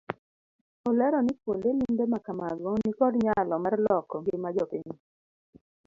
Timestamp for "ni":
1.21-1.33